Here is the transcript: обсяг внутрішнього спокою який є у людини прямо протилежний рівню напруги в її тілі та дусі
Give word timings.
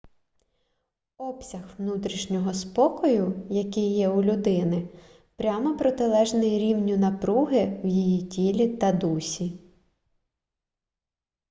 обсяг 1.17 1.61
внутрішнього 1.77 2.53
спокою 2.53 3.47
який 3.49 3.93
є 3.97 4.09
у 4.09 4.23
людини 4.23 4.89
прямо 5.35 5.77
протилежний 5.77 6.59
рівню 6.59 6.97
напруги 6.97 7.81
в 7.83 7.87
її 7.87 8.25
тілі 8.27 8.77
та 8.77 8.91
дусі 8.91 9.59